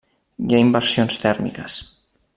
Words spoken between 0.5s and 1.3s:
ha inversions